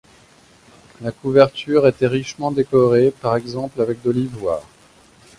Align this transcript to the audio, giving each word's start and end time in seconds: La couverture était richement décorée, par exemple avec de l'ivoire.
La 1.01 1.11
couverture 1.11 1.87
était 1.87 2.07
richement 2.07 2.49
décorée, 2.49 3.11
par 3.21 3.35
exemple 3.35 3.79
avec 3.83 4.01
de 4.01 4.09
l'ivoire. 4.09 4.63